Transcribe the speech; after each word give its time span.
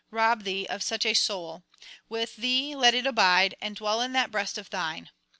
rob 0.09 0.45
thee 0.45 0.65
of 0.65 0.81
such 0.81 1.05
a 1.05 1.13
soul; 1.13 1.61
with 2.09 2.35
thee 2.35 2.75
let 2.75 2.95
it 2.95 3.05
abide, 3.05 3.53
and 3.61 3.75
dwell 3.75 4.01
in 4.01 4.13
that 4.13 4.31
breast 4.31 4.57
of 4.57 4.67
thine. 4.71 5.11